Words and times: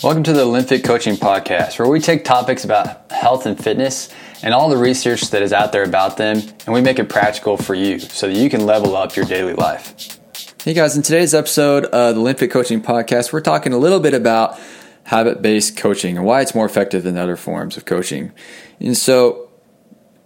Welcome 0.00 0.22
to 0.22 0.32
the 0.32 0.42
Olympic 0.42 0.84
Coaching 0.84 1.16
Podcast, 1.16 1.76
where 1.80 1.88
we 1.88 1.98
take 1.98 2.24
topics 2.24 2.64
about 2.64 3.10
health 3.10 3.46
and 3.46 3.60
fitness 3.60 4.08
and 4.44 4.54
all 4.54 4.68
the 4.68 4.76
research 4.76 5.22
that 5.30 5.42
is 5.42 5.52
out 5.52 5.72
there 5.72 5.82
about 5.82 6.16
them, 6.16 6.36
and 6.36 6.72
we 6.72 6.80
make 6.80 7.00
it 7.00 7.08
practical 7.08 7.56
for 7.56 7.74
you 7.74 7.98
so 7.98 8.28
that 8.28 8.36
you 8.36 8.48
can 8.48 8.64
level 8.64 8.94
up 8.94 9.16
your 9.16 9.24
daily 9.24 9.54
life. 9.54 10.20
Hey 10.62 10.72
guys, 10.72 10.96
in 10.96 11.02
today's 11.02 11.34
episode 11.34 11.84
of 11.86 12.14
the 12.14 12.20
Olympic 12.20 12.52
Coaching 12.52 12.80
Podcast, 12.80 13.32
we're 13.32 13.40
talking 13.40 13.72
a 13.72 13.78
little 13.78 13.98
bit 13.98 14.14
about 14.14 14.56
habit 15.02 15.42
based 15.42 15.76
coaching 15.76 16.16
and 16.16 16.24
why 16.24 16.42
it's 16.42 16.54
more 16.54 16.66
effective 16.66 17.02
than 17.02 17.18
other 17.18 17.34
forms 17.34 17.76
of 17.76 17.84
coaching. 17.84 18.30
And 18.78 18.96
so, 18.96 19.50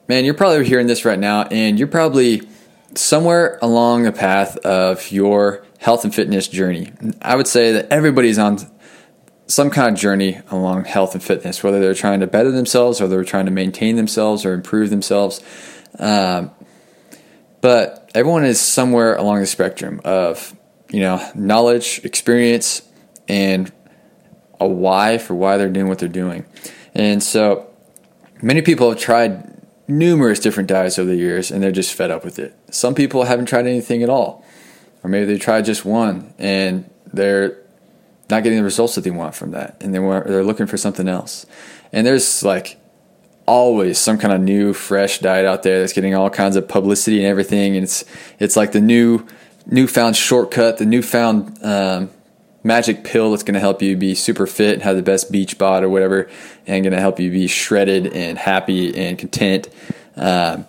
man, 0.07 0.27
you're 0.27 0.35
probably 0.35 0.67
hearing 0.67 0.87
this 0.87 1.07
right 1.07 1.19
now, 1.19 1.45
and 1.45 1.79
you're 1.79 1.89
probably 1.89 2.43
somewhere 2.95 3.59
along 3.63 4.03
the 4.03 4.13
path 4.13 4.59
of 4.59 5.11
your 5.11 5.65
health 5.79 6.05
and 6.05 6.15
fitness 6.15 6.47
journey. 6.47 6.93
I 7.23 7.37
would 7.37 7.47
say 7.47 7.73
that 7.73 7.91
everybody's 7.91 8.39
on 8.39 8.59
some 9.47 9.71
kind 9.71 9.95
of 9.95 10.01
journey 10.01 10.41
along 10.51 10.85
health 10.85 11.15
and 11.15 11.23
fitness, 11.23 11.63
whether 11.63 11.81
they're 11.81 11.95
trying 11.95 12.21
to 12.21 12.27
better 12.27 12.51
themselves 12.51 13.01
or 13.01 13.09
they're 13.09 13.25
trying 13.25 13.47
to 13.47 13.51
maintain 13.51 13.97
themselves 13.97 14.45
or 14.45 14.55
improve 14.55 14.91
themselves. 14.91 15.43
Um, 15.99 16.51
but 17.61 18.11
everyone 18.15 18.45
is 18.45 18.61
somewhere 18.61 19.15
along 19.15 19.41
the 19.41 19.47
spectrum 19.47 20.01
of, 20.05 20.57
you 20.91 21.01
know, 21.01 21.25
knowledge, 21.35 22.01
experience, 22.05 22.83
and 23.29 23.73
a 24.59 24.67
why 24.67 25.19
for 25.19 25.35
why 25.35 25.57
they're 25.57 25.69
doing 25.69 25.89
what 25.89 25.99
they're 25.99 26.09
doing. 26.09 26.45
And 26.95 27.23
so 27.23 27.71
many 28.41 28.63
people 28.63 28.91
have 28.91 28.99
tried 28.99 29.61
numerous 29.89 30.41
different 30.41 30.69
diets 30.69 30.99
over 30.99 31.11
the 31.11 31.17
years 31.17 31.51
and 31.51 31.63
they're 31.63 31.73
just 31.73 31.95
fed 31.95 32.11
up 32.11 32.25
with 32.25 32.39
it. 32.39 32.57
Some 32.71 32.95
people 32.95 33.25
haven't 33.25 33.47
tried 33.47 33.67
anything 33.67 34.03
at 34.03 34.09
all. 34.09 34.45
Or 35.03 35.11
maybe 35.11 35.27
they 35.27 35.39
tried 35.39 35.65
just 35.65 35.85
one 35.85 36.33
and 36.39 36.89
they're 37.13 37.62
not 38.31 38.43
getting 38.43 38.59
the 38.59 38.65
results 38.65 38.95
that 38.95 39.03
they 39.03 39.11
want 39.11 39.35
from 39.35 39.51
that, 39.53 39.77
and 39.81 39.95
they 39.95 39.99
they're 39.99 40.45
looking 40.45 40.67
for 40.67 40.77
something 40.77 41.09
else. 41.09 41.47
And 41.93 42.07
there's 42.07 42.43
like 42.43 42.79
always 43.47 43.99
some 43.99 44.19
kind 44.19 44.33
of 44.33 44.41
new, 44.41 44.73
fresh 44.73 45.19
diet 45.19 45.47
out 45.47 45.63
there 45.63 45.81
that's 45.81 45.93
getting 45.93 46.15
all 46.15 46.31
kinds 46.31 46.57
of 46.57 46.69
publicity 46.69 47.19
and 47.19 47.27
everything, 47.27 47.77
and 47.77 47.85
it's 47.85 48.05
it's 48.39 48.57
like 48.57 48.73
the 48.73 48.81
new 48.81 49.27
newfound 49.67 50.17
shortcut, 50.17 50.79
the 50.79 50.87
newfound 50.87 51.59
um, 51.63 52.11
magic 52.65 53.05
pill 53.05 53.31
that's 53.31 53.43
going 53.43 53.55
to 53.55 53.61
help 53.61 53.83
you 53.83 53.97
be 53.97 54.15
super 54.15 54.47
fit 54.47 54.75
and 54.75 54.83
have 54.83 54.97
the 54.97 55.03
best 55.03 55.31
beach 55.31 55.59
bod 55.59 55.83
or 55.83 55.89
whatever, 55.89 56.29
and 56.67 56.85
going 56.85 56.93
to 56.93 57.01
help 57.01 57.21
you 57.21 57.31
be 57.31 57.47
shredded 57.47 58.07
and 58.07 58.39
happy 58.39 58.97
and 58.97 59.19
content. 59.19 59.69
Um, 60.17 60.67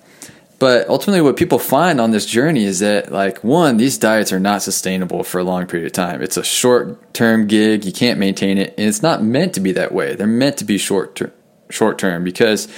but 0.64 0.88
ultimately, 0.88 1.20
what 1.20 1.36
people 1.36 1.60
find 1.60 2.00
on 2.00 2.12
this 2.12 2.26
journey 2.26 2.64
is 2.64 2.80
that, 2.80 3.12
like, 3.12 3.44
one, 3.44 3.76
these 3.76 3.98
diets 3.98 4.32
are 4.32 4.40
not 4.40 4.62
sustainable 4.62 5.26
for 5.26 5.40
a 5.40 5.44
long 5.44 5.68
period 5.68 5.86
of 5.86 5.92
time. 5.92 6.22
It's 6.22 6.38
a 6.38 6.44
short 6.46 7.14
term 7.14 7.48
gig. 7.48 7.84
You 7.84 7.92
can't 7.92 8.18
maintain 8.18 8.58
it. 8.58 8.74
And 8.78 8.88
it's 8.88 9.02
not 9.02 9.22
meant 9.22 9.54
to 9.56 9.60
be 9.60 9.74
that 9.74 9.92
way. 9.92 10.16
They're 10.16 10.26
meant 10.26 10.56
to 10.60 10.64
be 10.64 10.78
short 10.78 11.18
ter- 11.18 11.34
short 11.70 12.00
term 12.00 12.24
because 12.24 12.70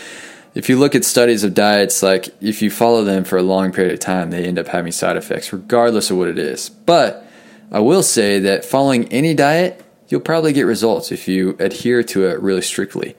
if 0.56 0.68
you 0.68 0.80
look 0.80 0.96
at 0.96 1.06
studies 1.06 1.44
of 1.44 1.54
diets, 1.54 2.02
like, 2.02 2.30
if 2.42 2.64
you 2.64 2.72
follow 2.72 3.04
them 3.04 3.24
for 3.24 3.38
a 3.38 3.44
long 3.44 3.72
period 3.72 3.94
of 3.94 4.00
time, 4.00 4.32
they 4.32 4.46
end 4.46 4.58
up 4.58 4.70
having 4.70 4.92
side 4.92 5.16
effects, 5.16 5.54
regardless 5.54 6.10
of 6.10 6.18
what 6.18 6.28
it 6.28 6.40
is. 6.40 6.70
But 6.70 7.24
I 7.72 7.82
will 7.82 8.02
say 8.02 8.40
that 8.40 8.66
following 8.66 9.14
any 9.14 9.36
diet, 9.36 9.86
you'll 10.08 10.22
probably 10.22 10.54
get 10.54 10.64
results 10.64 11.12
if 11.12 11.28
you 11.28 11.56
adhere 11.60 12.02
to 12.02 12.26
it 12.26 12.42
really 12.42 12.64
strictly. 12.64 13.16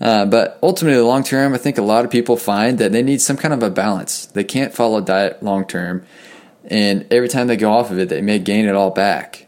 Uh, 0.00 0.24
but 0.24 0.58
ultimately, 0.62 1.00
long 1.00 1.22
term, 1.22 1.52
I 1.52 1.58
think 1.58 1.76
a 1.76 1.82
lot 1.82 2.04
of 2.04 2.10
people 2.10 2.36
find 2.36 2.78
that 2.78 2.92
they 2.92 3.02
need 3.02 3.20
some 3.20 3.36
kind 3.36 3.52
of 3.52 3.62
a 3.62 3.70
balance. 3.70 4.26
They 4.26 4.44
can't 4.44 4.72
follow 4.72 4.98
a 4.98 5.02
diet 5.02 5.42
long 5.42 5.66
term, 5.66 6.06
and 6.64 7.06
every 7.10 7.28
time 7.28 7.48
they 7.48 7.56
go 7.56 7.72
off 7.72 7.90
of 7.90 7.98
it, 7.98 8.08
they 8.08 8.22
may 8.22 8.38
gain 8.38 8.66
it 8.66 8.74
all 8.74 8.90
back 8.90 9.46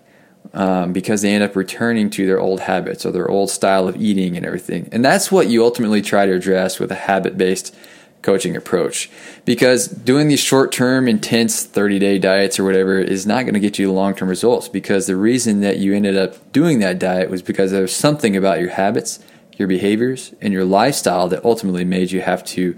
um, 0.55 0.93
because 0.93 1.23
they 1.23 1.33
end 1.33 1.43
up 1.43 1.57
returning 1.57 2.11
to 2.11 2.27
their 2.27 2.41
old 2.41 2.61
habits 2.61 3.07
or 3.07 3.13
their 3.13 3.31
old 3.31 3.51
style 3.51 3.89
of 3.89 3.97
eating 3.97 4.37
and 4.37 4.45
everything. 4.45 4.89
And 4.93 5.05
that's 5.05 5.33
what 5.33 5.49
you 5.49 5.65
ultimately 5.65 6.03
try 6.03 6.27
to 6.27 6.33
address 6.33 6.79
with 6.79 6.91
a 6.93 6.97
habit 6.97 7.39
based 7.39 7.75
coaching 8.21 8.55
approach 8.55 9.11
because 9.45 9.89
doing 9.89 10.29
these 10.29 10.39
short 10.39 10.71
term, 10.71 11.09
intense 11.09 11.65
30 11.65 11.99
day 11.99 12.19
diets 12.19 12.59
or 12.59 12.65
whatever 12.65 13.01
is 13.01 13.27
not 13.27 13.43
going 13.43 13.55
to 13.55 13.61
get 13.61 13.79
you 13.81 13.91
long 13.91 14.15
term 14.15 14.29
results 14.29 14.69
because 14.69 15.07
the 15.07 15.17
reason 15.17 15.61
that 15.61 15.79
you 15.79 15.93
ended 15.93 16.17
up 16.17 16.53
doing 16.53 16.79
that 16.79 17.01
diet 17.01 17.31
was 17.31 17.43
because 17.43 17.73
there 17.73 17.83
was 17.83 17.95
something 17.95 18.37
about 18.37 18.61
your 18.61 18.71
habits 18.71 19.19
your 19.63 19.69
behaviors 19.69 20.35
and 20.41 20.53
your 20.53 20.65
lifestyle 20.65 21.29
that 21.29 21.45
ultimately 21.45 21.85
made 21.85 22.11
you 22.11 22.21
have 22.21 22.45
to 22.45 22.77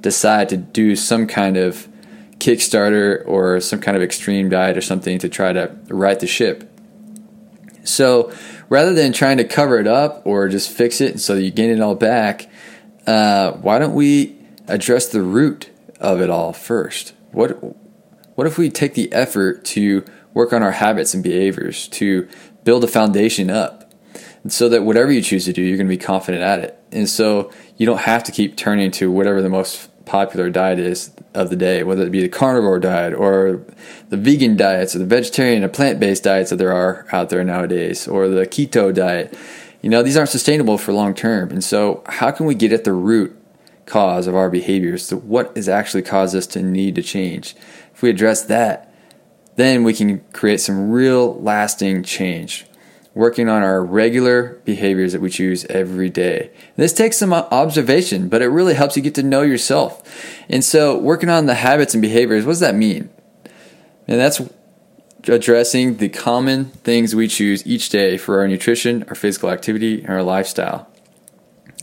decide 0.00 0.48
to 0.48 0.56
do 0.56 0.96
some 0.96 1.28
kind 1.28 1.56
of 1.56 1.88
Kickstarter 2.38 3.22
or 3.26 3.60
some 3.60 3.80
kind 3.80 3.96
of 3.96 4.02
extreme 4.02 4.48
diet 4.48 4.76
or 4.76 4.80
something 4.80 5.20
to 5.20 5.28
try 5.28 5.52
to 5.52 5.74
right 5.88 6.18
the 6.18 6.26
ship. 6.26 6.68
So 7.84 8.32
rather 8.68 8.92
than 8.92 9.12
trying 9.12 9.36
to 9.36 9.44
cover 9.44 9.78
it 9.78 9.86
up 9.86 10.26
or 10.26 10.48
just 10.48 10.70
fix 10.70 11.00
it 11.00 11.20
so 11.20 11.34
you 11.34 11.52
gain 11.52 11.70
it 11.70 11.80
all 11.80 11.94
back, 11.94 12.50
uh, 13.06 13.52
why 13.52 13.78
don't 13.78 13.94
we 13.94 14.36
address 14.66 15.06
the 15.08 15.22
root 15.22 15.70
of 16.00 16.20
it 16.20 16.30
all 16.30 16.52
first? 16.52 17.14
What 17.30 17.58
what 18.34 18.48
if 18.48 18.58
we 18.58 18.68
take 18.68 18.94
the 18.94 19.12
effort 19.12 19.64
to 19.66 20.04
work 20.32 20.52
on 20.52 20.62
our 20.62 20.72
habits 20.72 21.14
and 21.14 21.22
behaviors 21.22 21.86
to 21.88 22.28
build 22.64 22.82
a 22.82 22.88
foundation 22.88 23.48
up? 23.48 23.83
So 24.48 24.68
that 24.68 24.82
whatever 24.82 25.10
you 25.10 25.22
choose 25.22 25.46
to 25.46 25.52
do, 25.52 25.62
you're 25.62 25.76
going 25.76 25.86
to 25.86 25.96
be 25.96 26.02
confident 26.02 26.42
at 26.42 26.60
it. 26.60 26.78
And 26.92 27.08
so 27.08 27.50
you 27.76 27.86
don't 27.86 28.00
have 28.00 28.22
to 28.24 28.32
keep 28.32 28.56
turning 28.56 28.90
to 28.92 29.10
whatever 29.10 29.40
the 29.40 29.48
most 29.48 29.90
popular 30.04 30.50
diet 30.50 30.78
is 30.78 31.12
of 31.32 31.50
the 31.50 31.56
day, 31.56 31.82
whether 31.82 32.02
it 32.02 32.10
be 32.10 32.20
the 32.20 32.28
carnivore 32.28 32.78
diet 32.78 33.14
or 33.14 33.64
the 34.10 34.16
vegan 34.16 34.56
diets 34.56 34.94
or 34.94 34.98
the 34.98 35.06
vegetarian 35.06 35.64
or 35.64 35.68
plant 35.68 35.98
based 35.98 36.24
diets 36.24 36.50
that 36.50 36.56
there 36.56 36.72
are 36.72 37.06
out 37.10 37.30
there 37.30 37.42
nowadays, 37.42 38.06
or 38.06 38.28
the 38.28 38.46
keto 38.46 38.92
diet. 38.94 39.36
You 39.80 39.90
know, 39.90 40.02
these 40.02 40.16
aren't 40.16 40.30
sustainable 40.30 40.78
for 40.78 40.92
long 40.92 41.14
term. 41.14 41.50
And 41.50 41.64
so, 41.64 42.02
how 42.06 42.30
can 42.30 42.46
we 42.46 42.54
get 42.54 42.72
at 42.72 42.84
the 42.84 42.92
root 42.92 43.36
cause 43.86 44.26
of 44.26 44.34
our 44.34 44.48
behaviors, 44.48 45.08
to 45.08 45.16
what 45.16 45.54
has 45.56 45.68
actually 45.68 46.02
caused 46.02 46.36
us 46.36 46.46
to 46.48 46.62
need 46.62 46.94
to 46.94 47.02
change? 47.02 47.56
If 47.94 48.02
we 48.02 48.10
address 48.10 48.42
that, 48.44 48.94
then 49.56 49.84
we 49.84 49.94
can 49.94 50.20
create 50.32 50.60
some 50.60 50.90
real 50.90 51.40
lasting 51.40 52.02
change 52.02 52.66
working 53.14 53.48
on 53.48 53.62
our 53.62 53.84
regular 53.84 54.60
behaviors 54.64 55.12
that 55.12 55.20
we 55.20 55.30
choose 55.30 55.64
every 55.66 56.10
day. 56.10 56.50
This 56.76 56.92
takes 56.92 57.16
some 57.16 57.32
observation, 57.32 58.28
but 58.28 58.42
it 58.42 58.48
really 58.48 58.74
helps 58.74 58.96
you 58.96 59.02
get 59.02 59.14
to 59.14 59.22
know 59.22 59.42
yourself. 59.42 60.02
And 60.48 60.64
so, 60.64 60.98
working 60.98 61.30
on 61.30 61.46
the 61.46 61.54
habits 61.54 61.94
and 61.94 62.02
behaviors, 62.02 62.44
what 62.44 62.52
does 62.52 62.60
that 62.60 62.74
mean? 62.74 63.08
And 64.06 64.20
that's 64.20 64.42
addressing 65.26 65.96
the 65.96 66.08
common 66.08 66.66
things 66.66 67.14
we 67.14 67.28
choose 67.28 67.66
each 67.66 67.88
day 67.88 68.18
for 68.18 68.40
our 68.40 68.48
nutrition, 68.48 69.04
our 69.04 69.14
physical 69.14 69.50
activity, 69.50 70.00
and 70.02 70.10
our 70.10 70.22
lifestyle. 70.22 70.88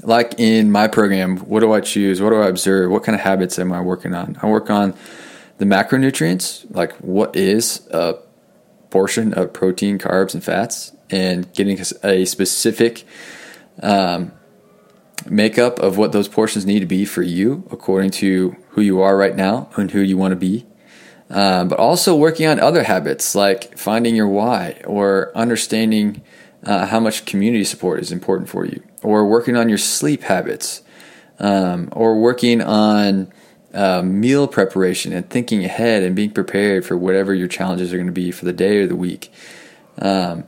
Like 0.04 0.36
in 0.38 0.72
my 0.72 0.88
program, 0.88 1.38
what 1.38 1.62
do 1.62 1.72
I 1.72 1.82
choose? 1.82 2.22
What 2.22 2.32
do 2.32 2.42
I 2.42 2.48
observe? 2.48 2.92
What 2.92 3.04
kind 3.04 3.16
of 3.16 3.22
habits 3.22 3.58
am 3.58 3.72
I 3.72 3.82
working 3.82 4.14
on? 4.14 4.38
I 4.42 4.48
work 4.48 4.70
on 4.70 4.94
the 5.58 5.66
macronutrients, 5.66 6.66
like 6.70 6.94
what 6.98 7.36
is 7.36 7.88
a 7.92 8.16
portion 8.90 9.34
of 9.34 9.54
protein, 9.54 9.98
carbs, 9.98 10.34
and 10.34 10.44
fats 10.44 10.92
and 11.12 11.52
getting 11.54 11.80
a 12.04 12.26
specific 12.26 13.06
um, 13.82 14.32
makeup 15.30 15.80
of 15.80 15.98
what 15.98 16.12
those 16.12 16.28
portions 16.28 16.66
need 16.66 16.80
to 16.80 16.86
be 16.86 17.06
for 17.06 17.22
you 17.22 17.68
according 17.72 18.12
to 18.12 18.56
who 18.70 18.82
you 18.82 19.02
are 19.02 19.18
right 19.18 19.36
now 19.36 19.70
and 19.76 19.92
who 19.92 20.00
you 20.00 20.18
want 20.18 20.32
to 20.32 20.36
be. 20.36 20.66
Um, 21.30 21.70
but 21.70 21.80
also 21.80 22.16
working 22.16 22.48
on 22.48 22.60
other 22.60 22.84
habits 22.84 23.36
like 23.36 23.78
finding 23.78 24.16
your 24.16 24.28
why 24.28 24.82
or 24.86 25.32
understanding 25.36 26.22
uh, 26.66 26.86
how 26.88 27.00
much 27.00 27.26
community 27.26 27.64
support 27.64 28.02
is 28.02 28.12
important 28.12 28.50
for 28.50 28.66
you, 28.66 28.84
or 29.02 29.26
working 29.26 29.56
on 29.56 29.70
your 29.70 29.78
sleep 29.78 30.24
habits, 30.24 30.84
um, 31.40 31.90
or 31.94 32.20
working 32.20 32.62
on 32.62 33.32
uh, 33.74 34.02
meal 34.02 34.48
preparation 34.48 35.14
and 35.14 35.30
thinking 35.30 35.64
ahead 35.64 36.04
and 36.04 36.16
being 36.16 36.32
prepared 36.32 36.86
for 36.86 36.98
whatever 36.98 37.34
your 37.34 37.48
challenges 37.48 37.94
are 37.94 37.98
going 37.98 38.08
to 38.08 38.14
be 38.14 38.32
for 38.32 38.46
the 38.46 38.54
day 38.54 38.78
or 38.78 38.88
the 38.88 38.96
week. 38.96 39.32
Um, 40.00 40.44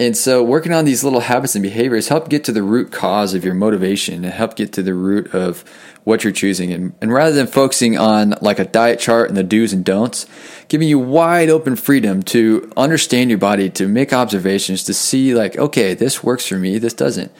and 0.00 0.16
so, 0.16 0.42
working 0.42 0.72
on 0.72 0.86
these 0.86 1.04
little 1.04 1.20
habits 1.20 1.54
and 1.54 1.62
behaviors 1.62 2.08
help 2.08 2.30
get 2.30 2.42
to 2.44 2.52
the 2.52 2.62
root 2.62 2.90
cause 2.90 3.34
of 3.34 3.44
your 3.44 3.52
motivation 3.52 4.24
and 4.24 4.32
help 4.32 4.56
get 4.56 4.72
to 4.72 4.82
the 4.82 4.94
root 4.94 5.34
of 5.34 5.62
what 6.04 6.24
you're 6.24 6.32
choosing. 6.32 6.72
And, 6.72 6.94
and 7.02 7.12
rather 7.12 7.36
than 7.36 7.46
focusing 7.46 7.98
on 7.98 8.34
like 8.40 8.58
a 8.58 8.64
diet 8.64 8.98
chart 8.98 9.28
and 9.28 9.36
the 9.36 9.42
do's 9.42 9.74
and 9.74 9.84
don'ts, 9.84 10.24
giving 10.68 10.88
you 10.88 10.98
wide 10.98 11.50
open 11.50 11.76
freedom 11.76 12.22
to 12.22 12.72
understand 12.78 13.28
your 13.28 13.38
body, 13.38 13.68
to 13.68 13.86
make 13.88 14.14
observations, 14.14 14.84
to 14.84 14.94
see, 14.94 15.34
like, 15.34 15.58
okay, 15.58 15.92
this 15.92 16.24
works 16.24 16.46
for 16.46 16.56
me, 16.56 16.78
this 16.78 16.94
doesn't. 16.94 17.30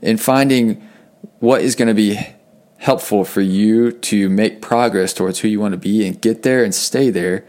And 0.00 0.18
finding 0.18 0.88
what 1.40 1.60
is 1.60 1.74
going 1.74 1.88
to 1.88 1.94
be 1.94 2.18
helpful 2.78 3.22
for 3.22 3.42
you 3.42 3.92
to 3.92 4.30
make 4.30 4.62
progress 4.62 5.12
towards 5.12 5.40
who 5.40 5.48
you 5.48 5.60
want 5.60 5.72
to 5.72 5.78
be 5.78 6.06
and 6.06 6.22
get 6.22 6.42
there 6.42 6.64
and 6.64 6.74
stay 6.74 7.10
there 7.10 7.44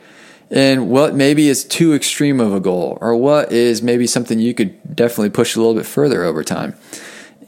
and 0.51 0.89
what 0.89 1.13
maybe 1.13 1.47
is 1.47 1.63
too 1.63 1.93
extreme 1.93 2.39
of 2.39 2.53
a 2.53 2.59
goal, 2.59 2.97
or 3.01 3.15
what 3.15 3.51
is 3.51 3.81
maybe 3.81 4.07
something 4.07 4.39
you 4.39 4.53
could 4.53 4.95
definitely 4.95 5.29
push 5.29 5.55
a 5.55 5.59
little 5.59 5.75
bit 5.75 5.85
further 5.85 6.23
over 6.23 6.43
time. 6.43 6.75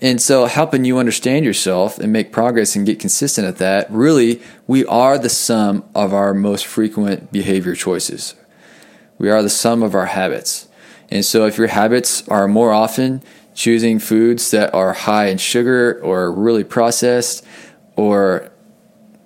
And 0.01 0.21
so, 0.21 0.45
helping 0.45 0.83
you 0.83 0.97
understand 0.97 1.45
yourself 1.45 1.99
and 1.99 2.11
make 2.11 2.31
progress 2.31 2.75
and 2.75 2.85
get 2.85 2.99
consistent 2.99 3.47
at 3.47 3.57
that, 3.57 3.89
really, 3.91 4.41
we 4.65 4.85
are 4.85 5.17
the 5.17 5.29
sum 5.29 5.83
of 5.93 6.13
our 6.13 6.33
most 6.33 6.65
frequent 6.65 7.31
behavior 7.31 7.75
choices. 7.75 8.35
We 9.19 9.29
are 9.29 9.43
the 9.43 9.49
sum 9.49 9.83
of 9.83 9.93
our 9.93 10.07
habits. 10.07 10.67
And 11.09 11.23
so, 11.23 11.45
if 11.45 11.57
your 11.57 11.67
habits 11.67 12.27
are 12.27 12.47
more 12.47 12.71
often 12.71 13.21
choosing 13.53 13.99
foods 13.99 14.49
that 14.51 14.73
are 14.73 14.93
high 14.93 15.27
in 15.27 15.37
sugar 15.37 15.99
or 16.01 16.31
really 16.31 16.63
processed 16.63 17.45
or 17.95 18.51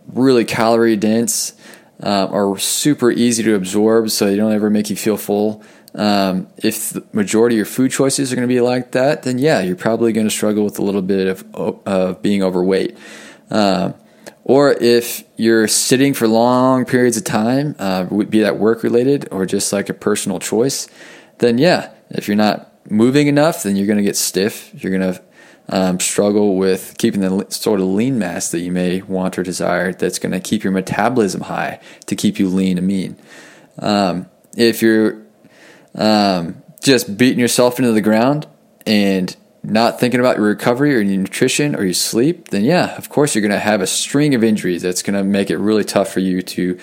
really 0.08 0.44
calorie 0.44 0.98
dense 0.98 1.54
um, 2.02 2.34
are 2.34 2.58
super 2.58 3.12
easy 3.12 3.44
to 3.44 3.56
absorb 3.56 4.10
so 4.10 4.26
they 4.26 4.36
don't 4.36 4.52
ever 4.52 4.70
make 4.70 4.90
you 4.90 4.96
feel 4.96 5.18
full. 5.18 5.64
Um, 5.94 6.48
if 6.58 6.90
the 6.90 7.06
majority 7.14 7.56
of 7.56 7.58
your 7.58 7.66
food 7.66 7.92
choices 7.92 8.32
are 8.32 8.36
going 8.36 8.48
to 8.48 8.54
be 8.54 8.60
like 8.60 8.92
that, 8.92 9.24
then 9.24 9.38
yeah, 9.38 9.62
you're 9.62 9.78
probably 9.78 10.12
going 10.12 10.28
to 10.28 10.32
struggle 10.32 10.66
with 10.66 10.78
a 10.78 10.82
little 10.82 11.02
bit 11.02 11.28
of, 11.28 11.56
of 11.86 12.22
being 12.22 12.44
overweight. 12.44 12.98
Um, 13.50 13.94
or 14.44 14.74
if 14.74 15.24
you're 15.38 15.68
sitting 15.68 16.14
for 16.14 16.28
long 16.28 16.86
periods 16.86 17.18
of 17.18 17.24
time, 17.24 17.76
uh, 17.80 18.04
be 18.04 18.42
that 18.42 18.60
work 18.60 18.84
related 18.84 19.28
or 19.32 19.46
just 19.46 19.72
like 19.74 19.90
a 19.90 19.94
personal 19.94 20.40
choice, 20.40 20.88
then 21.40 21.58
yeah, 21.58 21.92
if 22.10 22.28
you're 22.28 22.38
not 22.38 22.72
moving 22.90 23.28
enough, 23.28 23.64
then 23.64 23.76
you're 23.76 23.88
going 23.88 23.98
to 23.98 24.04
get 24.04 24.16
stiff. 24.16 24.72
You're 24.76 24.96
going 24.98 25.14
to 25.14 25.22
um, 25.70 26.00
struggle 26.00 26.58
with 26.58 26.96
keeping 26.98 27.22
the 27.22 27.46
sort 27.50 27.80
of 27.80 27.88
lean 27.88 28.20
mass 28.20 28.50
that 28.52 28.60
you 28.60 28.72
may 28.72 29.02
want 29.02 29.38
or 29.38 29.44
desire 29.44 29.94
that's 29.94 30.20
going 30.20 30.32
to 30.32 30.40
keep 30.40 30.64
your 30.64 30.74
metabolism 30.74 31.42
high 31.42 31.80
to 32.06 32.16
keep 32.16 32.40
you 32.40 32.50
lean 32.50 32.78
and 32.78 32.88
mean. 32.88 33.18
Um, 33.80 34.28
if 34.56 34.82
you're 34.82 35.22
um, 35.96 36.62
just 36.84 37.18
beating 37.18 37.40
yourself 37.40 37.80
into 37.80 37.92
the 37.92 38.02
ground 38.02 38.48
and 38.86 39.36
not 39.64 40.00
thinking 40.00 40.20
about 40.20 40.38
your 40.38 40.46
recovery 40.46 40.96
or 40.96 41.00
your 41.00 41.18
nutrition 41.18 41.76
or 41.76 41.84
your 41.84 41.94
sleep, 41.94 42.50
then 42.50 42.64
yeah, 42.64 42.96
of 42.98 43.10
course 43.10 43.34
you're 43.34 43.42
going 43.42 43.52
to 43.52 43.60
have 43.60 43.82
a 43.82 43.88
string 43.88 44.36
of 44.36 44.44
injuries 44.44 44.84
that's 44.84 45.02
going 45.02 45.16
to 45.16 45.24
make 45.24 45.50
it 45.50 45.58
really 45.58 45.84
tough 45.84 46.10
for 46.10 46.20
you 46.20 46.42
to 46.42 46.80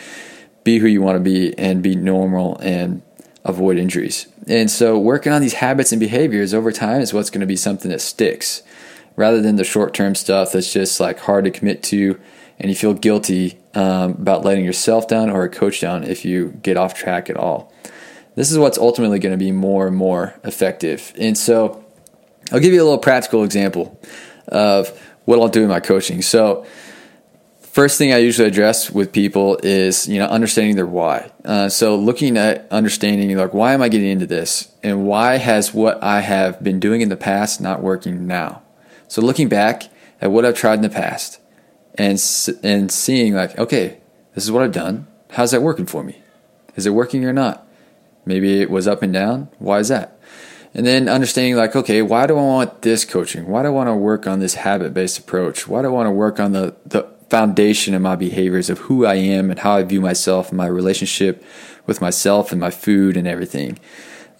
be 0.64 0.79
who 0.79 0.87
you 0.87 1.00
want 1.00 1.17
to 1.17 1.20
be 1.20 1.56
and 1.58 1.82
be 1.82 1.94
normal 1.94 2.58
and 2.58 3.02
avoid 3.44 3.79
injuries. 3.79 4.26
And 4.49 4.70
so 4.70 4.99
working 4.99 5.32
on 5.32 5.40
these 5.40 5.55
habits 5.55 5.93
and 5.93 6.00
behaviors 6.00 6.52
over 6.52 6.73
time 6.73 7.00
is 7.00 7.12
what's 7.12 7.31
going 7.31 7.40
to 7.40 7.46
be 7.46 7.56
something 7.56 7.90
that 7.90 8.00
sticks 8.00 8.62
rather 9.16 9.40
than 9.40 9.56
the 9.56 9.64
short 9.64 9.94
term 9.94 10.14
stuff 10.14 10.52
that's 10.52 10.72
just 10.72 11.00
like 11.00 11.20
hard 11.20 11.44
to 11.44 11.50
commit 11.50 11.82
to 11.82 12.18
and 12.58 12.70
you 12.70 12.76
feel 12.76 12.94
guilty 12.94 13.58
um, 13.74 14.12
about 14.12 14.44
letting 14.44 14.64
yourself 14.64 15.08
down 15.08 15.30
or 15.30 15.42
a 15.44 15.48
coach 15.48 15.80
down 15.80 16.04
if 16.04 16.24
you 16.24 16.50
get 16.62 16.76
off 16.76 16.94
track 16.94 17.28
at 17.28 17.36
all. 17.36 17.72
This 18.34 18.50
is 18.50 18.58
what's 18.58 18.78
ultimately 18.78 19.18
going 19.18 19.32
to 19.32 19.44
be 19.44 19.52
more 19.52 19.86
and 19.86 19.96
more 19.96 20.38
effective. 20.44 21.12
And 21.18 21.36
so 21.36 21.84
I'll 22.50 22.60
give 22.60 22.72
you 22.72 22.82
a 22.82 22.84
little 22.84 22.98
practical 22.98 23.44
example 23.44 24.00
of 24.48 24.88
what 25.24 25.38
I'll 25.38 25.48
do 25.48 25.62
in 25.62 25.68
my 25.68 25.80
coaching. 25.80 26.22
So, 26.22 26.66
first 27.60 27.96
thing 27.96 28.12
I 28.12 28.18
usually 28.18 28.48
address 28.48 28.90
with 28.90 29.12
people 29.12 29.58
is 29.62 30.06
you 30.06 30.18
know 30.18 30.26
understanding 30.26 30.76
their 30.76 30.86
why. 30.86 31.30
Uh, 31.44 31.68
so 31.68 31.96
looking 31.96 32.36
at 32.36 32.70
understanding 32.70 33.34
like 33.36 33.54
why 33.54 33.72
am 33.72 33.82
I 33.82 33.88
getting 33.88 34.08
into 34.08 34.26
this, 34.26 34.72
and 34.82 35.06
why 35.06 35.36
has 35.36 35.72
what 35.72 36.02
I 36.02 36.20
have 36.20 36.62
been 36.62 36.80
doing 36.80 37.00
in 37.00 37.08
the 37.08 37.16
past 37.16 37.60
not 37.60 37.82
working 37.82 38.26
now. 38.26 38.62
So 39.12 39.20
looking 39.20 39.50
back 39.50 39.90
at 40.22 40.30
what 40.30 40.46
I've 40.46 40.54
tried 40.54 40.76
in 40.76 40.80
the 40.80 40.88
past, 40.88 41.38
and 41.96 42.18
and 42.62 42.90
seeing 42.90 43.34
like 43.34 43.58
okay, 43.58 43.98
this 44.34 44.42
is 44.42 44.50
what 44.50 44.62
I've 44.62 44.72
done. 44.72 45.06
How's 45.32 45.50
that 45.50 45.60
working 45.60 45.84
for 45.84 46.02
me? 46.02 46.22
Is 46.76 46.86
it 46.86 46.94
working 46.94 47.22
or 47.26 47.32
not? 47.34 47.68
Maybe 48.24 48.62
it 48.62 48.70
was 48.70 48.88
up 48.88 49.02
and 49.02 49.12
down. 49.12 49.50
Why 49.58 49.80
is 49.80 49.88
that? 49.88 50.18
And 50.72 50.86
then 50.86 51.10
understanding 51.10 51.56
like, 51.56 51.76
okay, 51.76 52.00
why 52.00 52.26
do 52.26 52.38
I 52.38 52.42
want 52.42 52.80
this 52.80 53.04
coaching? 53.04 53.48
Why 53.48 53.60
do 53.60 53.68
I 53.68 53.72
want 53.72 53.90
to 53.90 53.94
work 53.94 54.26
on 54.26 54.40
this 54.40 54.54
habit 54.54 54.94
based 54.94 55.18
approach? 55.18 55.68
Why 55.68 55.82
do 55.82 55.88
I 55.88 55.90
want 55.90 56.06
to 56.06 56.12
work 56.12 56.40
on 56.40 56.52
the, 56.52 56.74
the 56.86 57.02
foundation 57.28 57.92
of 57.92 58.00
my 58.00 58.16
behaviors 58.16 58.70
of 58.70 58.78
who 58.78 59.04
I 59.04 59.16
am 59.16 59.50
and 59.50 59.58
how 59.58 59.76
I 59.76 59.82
view 59.82 60.00
myself 60.00 60.48
and 60.48 60.56
my 60.56 60.68
relationship 60.68 61.44
with 61.84 62.00
myself 62.00 62.50
and 62.50 62.58
my 62.58 62.70
food 62.70 63.18
and 63.18 63.28
everything? 63.28 63.78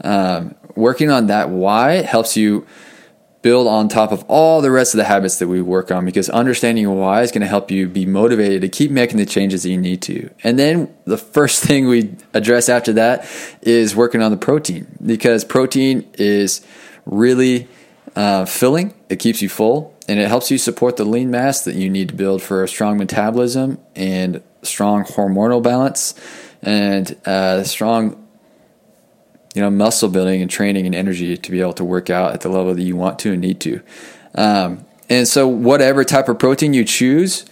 Um, 0.02 0.54
working 0.74 1.10
on 1.10 1.26
that 1.26 1.50
why 1.50 1.96
helps 1.96 2.38
you 2.38 2.66
build 3.43 3.67
on 3.67 3.89
top 3.89 4.12
of 4.12 4.25
all 4.29 4.61
the 4.61 4.71
rest 4.71 4.94
of 4.94 4.99
the 4.99 5.05
habits 5.05 5.41
that 5.41 5.49
we 5.49 5.61
work 5.61 5.91
on 5.91 6.05
because 6.05 6.31
understanding 6.31 6.89
why 6.97 7.23
is 7.23 7.33
going 7.33 7.43
to 7.43 7.47
help 7.49 7.71
you 7.71 7.89
be 7.89 8.06
motivated 8.06 8.62
to 8.62 8.69
keep 8.69 8.91
making 8.91 9.19
the 9.19 9.27
changes 9.27 9.65
that 9.65 9.71
you 9.71 9.77
need 9.77 10.00
to. 10.00 10.31
And 10.44 10.59
then 10.59 10.94
the 11.05 11.19
first 11.19 11.62
thing 11.65 11.89
we 11.89 12.15
address 12.33 12.69
after 12.69 12.93
that 12.94 13.29
is 13.61 13.94
working 13.94 14.23
on 14.23 14.31
the 14.31 14.37
protein 14.37 14.87
because 15.05 15.44
protein 15.44 16.09
is 16.15 16.65
really 17.05 17.69
uh, 18.15 18.44
filling, 18.44 18.94
it 19.09 19.17
keeps 19.17 19.43
you 19.43 19.49
full, 19.49 19.94
and 20.09 20.21
it 20.21 20.29
helps 20.29 20.50
you 20.50 20.59
support 20.59 20.97
the 20.97 21.05
lean 21.05 21.31
mass 21.31 21.65
that 21.65 21.75
you 21.75 21.91
need 21.91 22.09
to 22.11 22.15
build 22.15 22.43
for 22.43 22.62
a 22.62 22.69
strong 22.69 22.97
metabolism 22.97 23.79
and 23.97 24.43
strong 24.62 25.05
hormonal 25.05 25.62
balance 25.62 26.15
and 26.62 27.17
uh, 27.27 27.65
strong 27.65 28.21
you 29.54 29.62
know, 29.62 29.70
muscle 29.70 30.08
building 30.08 30.40
and 30.40 30.50
training 30.50 30.87
and 30.87 30.94
energy 30.94 31.37
to 31.37 31.50
be 31.50 31.60
able 31.60 31.75
to 31.75 31.84
work 31.84 32.10
out 32.10 32.32
at 32.32 32.40
the 32.40 32.49
level 32.49 32.75
that 32.75 32.82
you 32.82 32.96
want 32.96 33.19
to 33.20 33.32
and 33.32 33.40
need 33.40 33.60
to. 33.60 33.81
Um, 34.34 34.84
and 35.08 35.28
so, 35.28 35.46
whatever 35.46 36.04
type 36.04 36.28
of 36.28 36.38
protein 36.38 36.72
you 36.72 36.84
choose, 36.84 37.44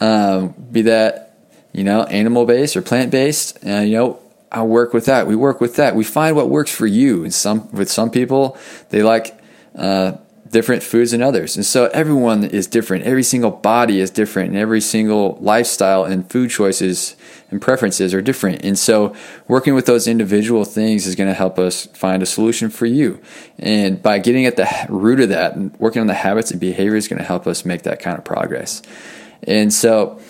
um, 0.00 0.54
be 0.70 0.82
that 0.82 1.36
you 1.72 1.82
know 1.82 2.04
animal 2.04 2.46
based 2.46 2.76
or 2.76 2.82
plant 2.82 3.10
based, 3.10 3.58
uh, 3.66 3.80
you 3.80 3.96
know, 3.96 4.20
I 4.54 4.62
work 4.62 4.94
with 4.94 5.06
that. 5.06 5.26
We 5.26 5.34
work 5.34 5.60
with 5.60 5.76
that. 5.76 5.96
We 5.96 6.04
find 6.04 6.36
what 6.36 6.48
works 6.48 6.70
for 6.70 6.86
you. 6.86 7.24
And 7.24 7.34
some 7.34 7.70
with 7.72 7.90
some 7.90 8.10
people, 8.10 8.56
they 8.90 9.02
like 9.02 9.36
uh, 9.74 10.12
different 10.54 10.84
foods 10.84 11.10
than 11.10 11.20
others. 11.20 11.56
And 11.56 11.66
so 11.66 11.86
everyone 11.86 12.44
is 12.44 12.68
different. 12.68 13.04
Every 13.04 13.24
single 13.24 13.50
body 13.50 13.98
is 13.98 14.08
different, 14.08 14.50
and 14.50 14.58
every 14.58 14.80
single 14.80 15.36
lifestyle 15.40 16.04
and 16.04 16.30
food 16.30 16.48
choices 16.48 17.16
and 17.50 17.60
preferences 17.60 18.14
are 18.14 18.22
different. 18.22 18.64
And 18.64 18.78
so 18.78 19.14
working 19.48 19.74
with 19.74 19.86
those 19.86 20.06
individual 20.06 20.64
things 20.64 21.08
is 21.08 21.16
going 21.16 21.28
to 21.28 21.34
help 21.34 21.58
us 21.58 21.86
find 21.86 22.22
a 22.22 22.26
solution 22.26 22.70
for 22.70 22.86
you. 22.86 23.20
And 23.58 24.00
by 24.00 24.20
getting 24.20 24.46
at 24.46 24.54
the 24.54 24.68
root 24.88 25.18
of 25.18 25.30
that 25.30 25.56
and 25.56 25.76
working 25.80 26.00
on 26.00 26.06
the 26.06 26.14
habits 26.14 26.52
and 26.52 26.60
behavior 26.60 26.94
is 26.94 27.08
going 27.08 27.18
to 27.18 27.26
help 27.26 27.48
us 27.48 27.64
make 27.64 27.82
that 27.82 27.98
kind 27.98 28.16
of 28.16 28.24
progress. 28.24 28.80
And 29.42 29.72
so 29.72 30.20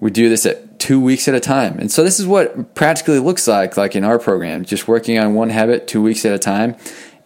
we 0.00 0.10
do 0.10 0.28
this 0.28 0.44
at 0.44 0.80
two 0.80 1.00
weeks 1.00 1.28
at 1.28 1.34
a 1.34 1.40
time. 1.40 1.78
And 1.78 1.90
so 1.90 2.02
this 2.02 2.18
is 2.18 2.26
what 2.26 2.74
practically 2.74 3.20
looks 3.20 3.46
like, 3.46 3.76
like 3.76 3.94
in 3.94 4.02
our 4.02 4.18
program, 4.18 4.64
just 4.64 4.88
working 4.88 5.18
on 5.18 5.34
one 5.34 5.50
habit 5.50 5.86
two 5.86 6.02
weeks 6.02 6.24
at 6.24 6.32
a 6.32 6.38
time 6.38 6.76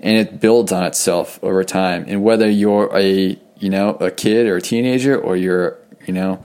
and 0.03 0.17
it 0.19 0.41
builds 0.41 0.73
on 0.73 0.85
itself 0.85 1.39
over 1.43 1.65
time. 1.65 2.05
And 2.09 2.23
whether 2.23 2.51
you're 2.51 2.91
a 2.97 3.39
you 3.59 3.71
know 3.71 3.91
a 3.95 4.11
kid 4.11 4.47
or 4.47 4.57
a 4.57 4.63
teenager, 4.63 5.19
or 5.19 5.37
you're 5.37 5.79
you 6.07 6.13
know 6.13 6.45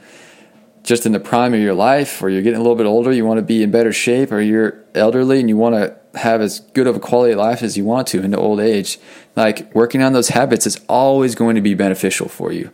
just 0.84 1.06
in 1.06 1.12
the 1.12 1.20
prime 1.20 1.54
of 1.54 1.60
your 1.60 1.74
life, 1.74 2.22
or 2.22 2.30
you're 2.30 2.42
getting 2.42 2.60
a 2.60 2.62
little 2.62 2.78
bit 2.78 2.86
older, 2.86 3.12
you 3.12 3.26
want 3.26 3.40
to 3.40 3.46
be 3.46 3.64
in 3.64 3.72
better 3.72 3.92
shape, 3.92 4.32
or 4.32 4.40
you're 4.40 4.86
elderly 4.96 5.40
and 5.40 5.50
you 5.50 5.58
want 5.58 5.76
to 5.76 5.98
have 6.18 6.42
as 6.42 6.60
good 6.60 6.88
of 6.88 6.96
a 6.96 7.00
quality 7.00 7.34
of 7.34 7.40
life 7.40 7.62
as 7.62 7.78
you 7.78 7.84
want 7.84 8.08
to 8.08 8.24
into 8.24 8.38
old 8.38 8.60
age, 8.60 9.00
like 9.36 9.74
working 9.76 10.02
on 10.02 10.14
those 10.14 10.30
habits 10.30 10.66
is 10.66 10.80
always 10.88 11.36
going 11.36 11.56
to 11.56 11.62
be 11.62 11.74
beneficial 11.74 12.28
for 12.28 12.52
you. 12.52 12.72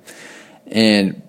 And 0.68 1.22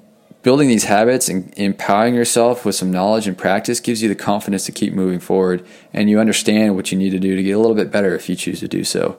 building 0.45 0.69
these 0.69 0.85
habits 0.85 1.29
and 1.29 1.53
empowering 1.57 2.15
yourself 2.15 2.67
with 2.67 2.75
some 2.75 2.93
knowledge 2.93 3.27
and 3.27 3.37
practice 3.37 3.81
gives 3.81 4.03
you 4.03 4.09
the 4.11 4.15
confidence 4.15 4.67
to 4.67 4.73
keep 4.73 4.93
moving 4.93 5.19
forward 5.19 5.67
and 5.93 6.09
you 6.11 6.21
understand 6.21 6.77
what 6.77 6.93
you 6.93 6.99
need 6.99 7.11
to 7.11 7.19
do 7.19 7.35
to 7.35 7.43
get 7.43 7.53
a 7.53 7.59
little 7.59 7.75
bit 7.75 7.91
better 7.91 8.15
if 8.15 8.29
you 8.29 8.37
choose 8.37 8.61
to 8.61 8.69
do 8.69 8.85
so. 8.85 9.19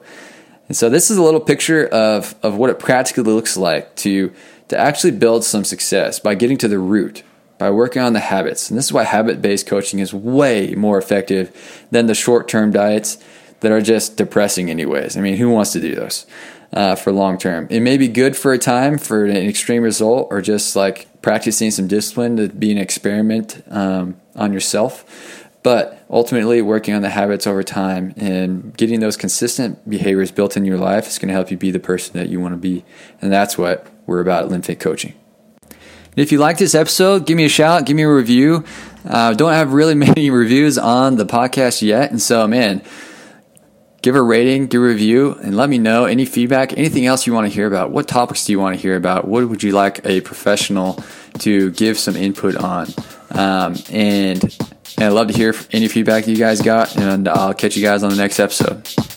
And 0.68 0.76
so 0.76 0.88
this 0.88 1.10
is 1.10 1.18
a 1.18 1.22
little 1.22 1.40
picture 1.40 1.86
of, 1.88 2.36
of 2.42 2.56
what 2.56 2.70
it 2.70 2.78
practically 2.78 3.24
looks 3.24 3.56
like 3.56 3.94
to, 3.96 4.32
to 4.68 4.78
actually 4.78 5.10
build 5.10 5.44
some 5.44 5.64
success 5.64 6.20
by 6.20 6.36
getting 6.36 6.58
to 6.58 6.68
the 6.68 6.78
root, 6.78 7.24
by 7.58 7.70
working 7.70 8.02
on 8.02 8.12
the 8.12 8.20
habits. 8.20 8.70
And 8.70 8.78
this 8.78 8.86
is 8.86 8.92
why 8.92 9.02
habit 9.02 9.42
based 9.42 9.66
coaching 9.66 9.98
is 9.98 10.14
way 10.14 10.74
more 10.76 10.96
effective 10.96 11.86
than 11.90 12.06
the 12.06 12.14
short 12.14 12.46
term 12.46 12.70
diets 12.70 13.18
that 13.60 13.72
are 13.72 13.80
just 13.80 14.16
depressing, 14.16 14.70
anyways. 14.70 15.16
I 15.16 15.20
mean, 15.20 15.36
who 15.36 15.50
wants 15.50 15.72
to 15.72 15.80
do 15.80 15.94
those? 15.94 16.26
Uh, 16.72 16.94
for 16.94 17.12
long 17.12 17.38
term. 17.38 17.66
It 17.70 17.80
may 17.80 17.96
be 17.96 18.08
good 18.08 18.36
for 18.36 18.52
a 18.52 18.58
time 18.58 18.98
for 18.98 19.24
an 19.24 19.36
extreme 19.36 19.82
result, 19.82 20.28
or 20.30 20.40
just 20.40 20.76
like 20.76 21.22
practicing 21.22 21.70
some 21.70 21.88
discipline 21.88 22.36
to 22.36 22.48
be 22.48 22.70
an 22.70 22.78
experiment 22.78 23.62
um, 23.68 24.16
on 24.34 24.52
yourself. 24.52 25.42
But 25.62 26.04
ultimately, 26.08 26.62
working 26.62 26.94
on 26.94 27.02
the 27.02 27.10
habits 27.10 27.44
over 27.44 27.64
time 27.64 28.14
and 28.16 28.76
getting 28.76 29.00
those 29.00 29.16
consistent 29.16 29.88
behaviors 29.90 30.30
built 30.30 30.56
in 30.56 30.64
your 30.64 30.78
life 30.78 31.08
is 31.08 31.18
going 31.18 31.26
to 31.28 31.34
help 31.34 31.50
you 31.50 31.56
be 31.56 31.72
the 31.72 31.80
person 31.80 32.16
that 32.16 32.28
you 32.28 32.38
want 32.38 32.54
to 32.54 32.58
be. 32.58 32.84
And 33.20 33.32
that's 33.32 33.58
what 33.58 33.88
we're 34.06 34.20
about 34.20 34.44
at 34.44 34.50
LinFit 34.50 34.78
Coaching. 34.78 35.14
If 36.14 36.30
you 36.30 36.38
like 36.38 36.56
this 36.56 36.74
episode, 36.74 37.26
give 37.26 37.36
me 37.36 37.44
a 37.44 37.48
shout, 37.48 37.84
give 37.84 37.96
me 37.96 38.04
a 38.04 38.08
review. 38.08 38.64
Uh, 39.04 39.34
don't 39.34 39.52
have 39.52 39.72
really 39.72 39.94
many 40.06 40.30
reviews 40.30 40.78
on 40.78 41.16
the 41.16 41.26
podcast 41.26 41.82
yet. 41.82 42.10
And 42.10 42.22
so, 42.22 42.46
man, 42.46 42.82
give 44.06 44.14
a 44.14 44.22
rating, 44.22 44.68
give 44.68 44.80
a 44.80 44.84
review, 44.84 45.32
and 45.42 45.56
let 45.56 45.68
me 45.68 45.78
know 45.78 46.04
any 46.04 46.24
feedback, 46.24 46.72
anything 46.78 47.06
else 47.06 47.26
you 47.26 47.32
want 47.32 47.44
to 47.44 47.52
hear 47.52 47.66
about. 47.66 47.90
What 47.90 48.06
topics 48.06 48.44
do 48.44 48.52
you 48.52 48.60
want 48.60 48.76
to 48.76 48.80
hear 48.80 48.94
about? 48.94 49.26
What 49.26 49.48
would 49.48 49.64
you 49.64 49.72
like 49.72 50.06
a 50.06 50.20
professional 50.20 51.02
to 51.40 51.72
give 51.72 51.98
some 51.98 52.14
input 52.14 52.54
on? 52.54 52.86
Um, 53.32 53.74
and, 53.90 54.44
and 54.44 55.04
I'd 55.04 55.08
love 55.08 55.26
to 55.26 55.36
hear 55.36 55.56
any 55.72 55.88
feedback 55.88 56.28
you 56.28 56.36
guys 56.36 56.62
got, 56.62 56.96
and 56.96 57.26
I'll 57.26 57.52
catch 57.52 57.76
you 57.76 57.82
guys 57.82 58.04
on 58.04 58.10
the 58.10 58.16
next 58.16 58.38
episode. 58.38 59.15